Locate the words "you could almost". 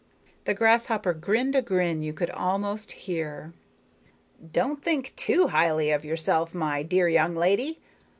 2.01-2.91